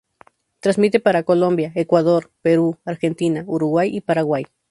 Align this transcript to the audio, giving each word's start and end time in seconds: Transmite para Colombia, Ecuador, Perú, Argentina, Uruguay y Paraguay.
Transmite 0.61 0.99
para 0.99 1.21
Colombia, 1.21 1.71
Ecuador, 1.75 2.31
Perú, 2.41 2.79
Argentina, 2.85 3.43
Uruguay 3.45 3.95
y 3.95 4.01
Paraguay. 4.01 4.45